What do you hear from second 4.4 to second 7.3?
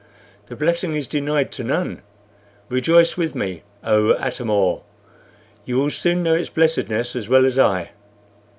or! you will soon know its blessedness as